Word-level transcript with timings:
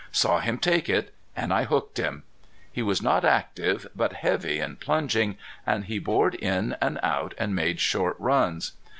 Saw 0.11 0.39
him 0.39 0.57
take 0.57 0.89
it! 0.89 1.13
And 1.35 1.53
I 1.53 1.65
hooked 1.65 1.99
him. 1.99 2.23
He 2.71 2.81
was 2.81 3.03
not 3.03 3.23
active, 3.23 3.85
but 3.95 4.13
heavy 4.13 4.59
and 4.59 4.79
plunging, 4.79 5.37
and 5.63 5.85
he 5.85 5.99
bored 5.99 6.33
in 6.33 6.75
and 6.81 6.99
out, 7.03 7.35
and 7.37 7.53
made 7.55 7.79
short 7.79 8.15
runs. 8.17 8.71